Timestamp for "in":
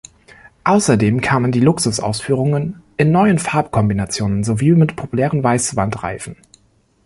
2.97-3.11